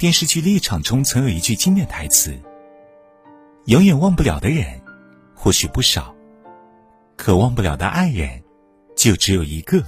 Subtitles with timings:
[0.00, 2.34] 电视剧《立场》中曾有一句经典台词
[3.68, 4.80] ：“永远忘不了的人，
[5.34, 6.16] 或许不少，
[7.16, 8.42] 可忘不了的爱人，
[8.96, 9.84] 就只有一个。”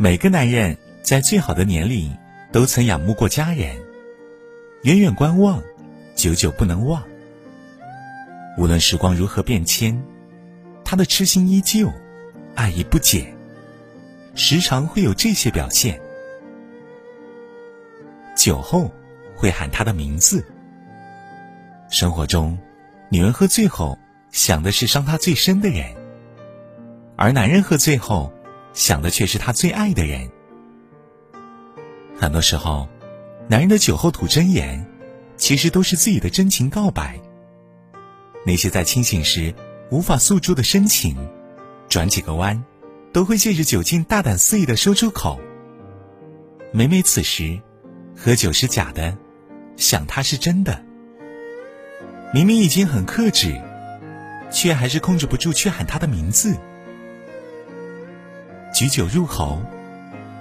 [0.00, 2.16] 每个男人在最好的年龄，
[2.50, 3.76] 都曾仰慕过佳人，
[4.84, 5.62] 远远观望，
[6.14, 7.02] 久久不能忘。
[8.56, 10.02] 无论时光如何变迁，
[10.82, 11.92] 他的痴心依旧，
[12.54, 13.36] 爱意不减，
[14.34, 16.00] 时常会有这些表现。
[18.36, 18.88] 酒后
[19.34, 20.44] 会喊他的名字。
[21.90, 22.56] 生活中，
[23.08, 23.98] 女人喝醉后
[24.30, 25.96] 想的是伤她最深的人，
[27.16, 28.32] 而男人喝醉后
[28.74, 30.28] 想的却是他最爱的人。
[32.16, 32.86] 很多时候，
[33.48, 34.86] 男人的酒后吐真言，
[35.36, 37.18] 其实都是自己的真情告白。
[38.44, 39.54] 那些在清醒时
[39.90, 41.16] 无法诉诸的深情，
[41.88, 42.62] 转几个弯，
[43.12, 45.40] 都会借着酒劲大胆肆意的说出口。
[46.72, 47.58] 每每此时。
[48.26, 49.16] 喝酒是假的，
[49.76, 50.82] 想他是真的。
[52.34, 53.54] 明明已经很克制，
[54.50, 56.56] 却还是控制不住去喊他的名字。
[58.74, 59.62] 举酒入喉，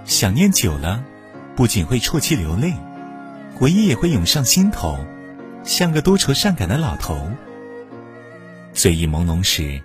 [0.03, 1.05] 想念久了，
[1.55, 2.73] 不仅会啜泣流泪，
[3.53, 4.97] 回忆也会涌上心头，
[5.63, 7.29] 像个多愁善感的老头。
[8.73, 9.79] 醉意朦胧时，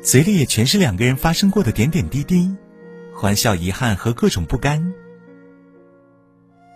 [0.00, 2.54] 嘴里也全是两个人发生过的点点滴滴，
[3.12, 4.94] 欢笑、遗憾和各种不甘。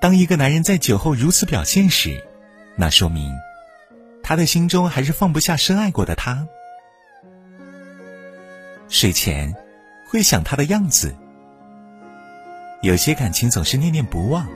[0.00, 2.22] 当一个男人在酒后如此表现时，
[2.76, 3.32] 那说明
[4.22, 6.46] 他的心中还是放不下深爱过的他。
[8.88, 9.54] 睡前
[10.08, 11.14] 会想他的样子，
[12.82, 14.46] 有些感情总是念念不忘，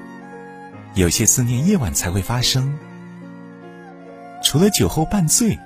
[0.95, 2.79] 有些思念夜晚才会发生。
[4.43, 5.59] 除了酒后半醉，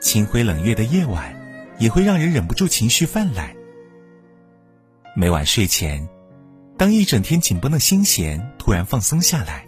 [0.00, 1.34] 清辉冷月的夜晚
[1.78, 3.54] 也会让人忍不住情绪泛滥。
[5.14, 6.08] 每晚睡前。
[6.76, 9.64] 当一整天紧绷的心弦突然放松下来，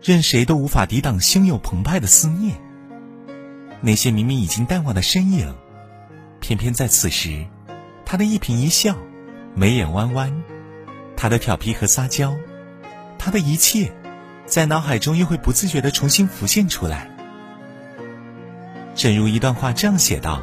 [0.00, 2.56] 任谁都无法抵挡汹涌澎湃的思念。
[3.80, 5.52] 那些明明已经淡忘的身影，
[6.40, 7.44] 偏偏在此时，
[8.04, 8.96] 他的一颦一笑，
[9.54, 10.42] 眉眼弯弯，
[11.16, 12.36] 他的调皮和撒娇，
[13.18, 13.92] 他的一切，
[14.46, 17.10] 在脑海中又会不自觉地重新浮现出来。
[18.94, 20.40] 正如一段话这样写道：“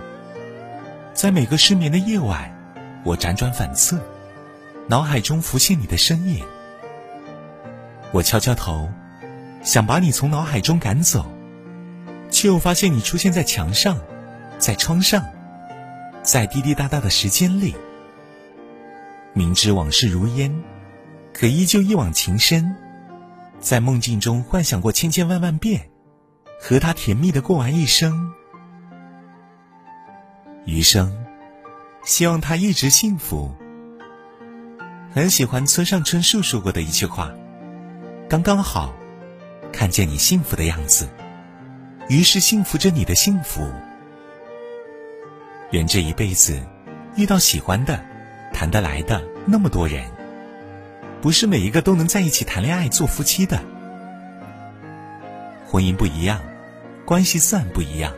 [1.13, 2.53] 在每个失眠的夜晚，
[3.05, 3.97] 我辗转反侧。”
[4.87, 6.45] 脑海中浮现你的身影，
[8.11, 8.87] 我敲敲头，
[9.63, 11.25] 想把你从脑海中赶走，
[12.29, 13.97] 却又发现你出现在墙上，
[14.59, 15.25] 在窗上，
[16.21, 17.75] 在滴滴答答的时间里。
[19.33, 20.55] 明知往事如烟，
[21.33, 22.75] 可依旧一往情深，
[23.59, 25.89] 在梦境中幻想过千千万万遍，
[26.61, 28.31] 和他甜蜜的过完一生，
[30.63, 31.25] 余生，
[32.05, 33.51] 希望他一直幸福。
[35.15, 37.31] 很喜欢村上春树说过的一句话
[38.27, 38.93] ：“刚刚好，
[39.71, 41.07] 看见你幸福的样子，
[42.09, 43.65] 于是幸福着你的幸福。
[45.71, 46.61] 人这一辈子，
[47.15, 47.97] 遇到喜欢的、
[48.51, 50.03] 谈得来的那么多人，
[51.21, 53.57] 不是每一个都能在一起谈恋爱、做夫妻的。
[55.65, 56.41] 婚姻不一样，
[57.05, 58.11] 关系自然不一样。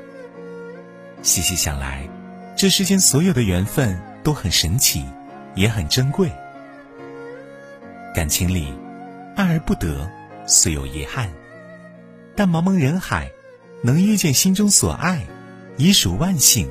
[1.22, 2.10] 细细想来，
[2.56, 5.06] 这世间所有的缘分都很神奇，
[5.54, 6.32] 也很珍贵。”
[8.18, 8.74] 感情里，
[9.36, 10.10] 爱而不得，
[10.48, 11.32] 虽有遗憾，
[12.36, 13.30] 但茫茫人海，
[13.84, 15.24] 能遇见心中所爱，
[15.78, 16.68] 已属万幸。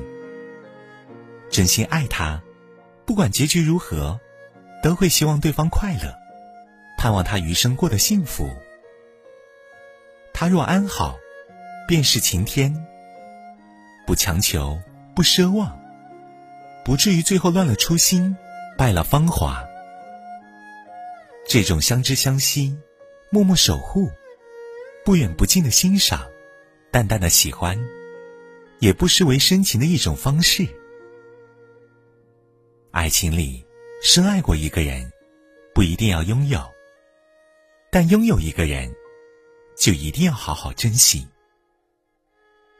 [1.49, 2.41] 真心爱他，
[3.05, 4.19] 不管结局如何，
[4.83, 6.13] 都会希望对方快乐，
[6.97, 8.49] 盼望他余生过得幸福。
[10.33, 11.15] 他若安好，
[11.87, 12.85] 便是晴天。
[14.05, 14.77] 不强求，
[15.15, 15.79] 不奢望，
[16.83, 18.35] 不至于最后乱了初心，
[18.77, 19.65] 败了芳华。
[21.47, 22.77] 这种相知相惜、
[23.29, 24.11] 默默守护、
[25.05, 26.29] 不远不近的欣赏、
[26.91, 27.79] 淡淡的喜欢，
[28.79, 30.67] 也不失为深情的一种方式。
[32.91, 33.65] 爱情里，
[34.03, 35.09] 深爱过一个人，
[35.73, 36.59] 不一定要拥有；
[37.89, 38.93] 但拥有一个人，
[39.77, 41.25] 就一定要好好珍惜。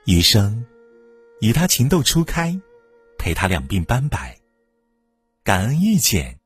[0.03, 0.65] 余生，
[1.39, 2.59] 与他情窦初开，
[3.17, 4.37] 陪他两鬓斑白，
[5.41, 6.37] 感恩遇见。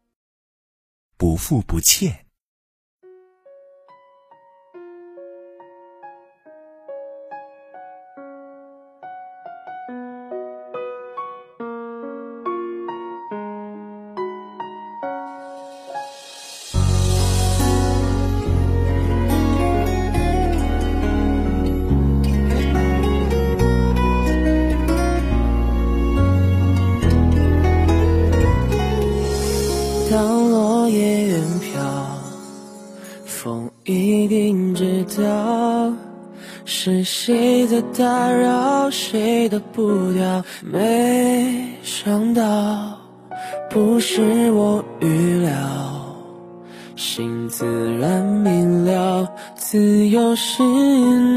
[1.18, 2.21] 不负不欠。
[30.12, 31.82] 当落叶远飘，
[33.26, 35.94] 风一定知道
[36.66, 40.44] 是谁在打扰谁的步调？
[40.70, 42.44] 没想到
[43.70, 45.50] 不是我预料，
[46.98, 47.66] 心自
[47.98, 49.26] 然明了，
[49.56, 50.62] 自由是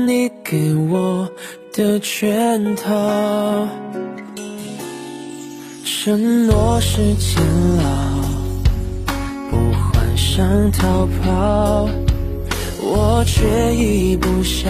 [0.05, 1.31] 你给我
[1.73, 3.69] 的圈套，
[5.85, 7.41] 承诺是煎
[7.79, 8.13] 熬，
[10.36, 11.88] 想逃跑。
[12.82, 14.69] 我却已不想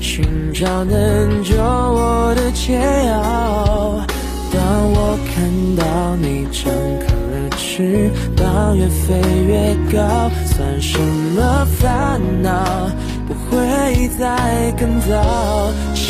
[0.00, 4.04] 寻找能救我的解药。
[4.52, 4.60] 当
[4.90, 6.64] 我看到你张
[6.98, 9.14] 开了翅膀，越飞
[9.46, 12.90] 越高，算什么烦恼？
[13.28, 15.72] 不会再更早。
[15.94, 16.02] 亲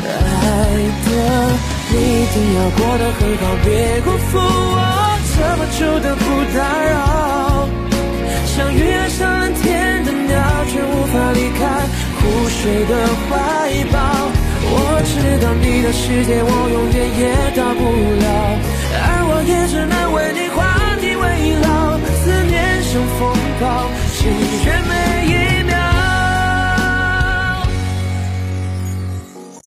[0.00, 0.08] 爱
[1.04, 1.08] 的，
[1.90, 4.80] 你一定要过得很好，别辜负我
[5.34, 6.16] 这么久的
[12.62, 12.94] 湖水的
[13.28, 13.98] 怀抱。
[14.64, 15.12] 我知
[15.44, 17.22] 道你的世界，我永远也
[17.56, 17.82] 到不。